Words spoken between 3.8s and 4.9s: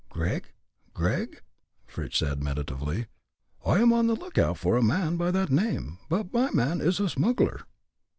am on the look out for a